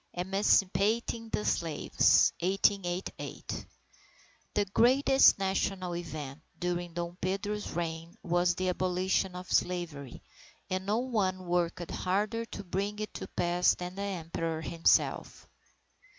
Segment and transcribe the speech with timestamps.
[0.15, 3.67] III Emancipating the Slaves 1888
[4.55, 10.23] The greatest national event during Dom Pedro's reign was the Abolition of Slavery,
[10.71, 15.47] and no one worked harder to bring it to pass than the Emperor himself.